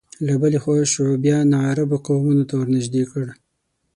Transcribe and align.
له 0.25 0.33
بلې 0.41 0.59
خوا 0.63 0.75
شعوبیه 0.93 1.37
ناعربو 1.51 1.97
قومونو 2.07 2.43
ته 2.49 2.53
ورنژدې 2.57 3.03
کړ 3.11 3.25